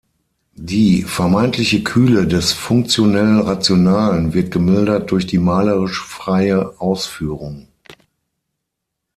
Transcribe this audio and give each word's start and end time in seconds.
Die 0.55 1.03
vermeintliche 1.03 1.83
Kühle 1.83 2.25
des 2.27 2.53
Funktionell-Rationalen 2.53 4.33
wird 4.33 4.49
gemildert 4.49 5.11
durch 5.11 5.27
die 5.27 5.37
malerisch 5.37 6.03
freie 6.03 6.81
Ausführung. 6.81 7.67